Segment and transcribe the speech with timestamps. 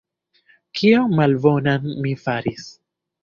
[0.79, 2.65] Kion malbonan mi faris?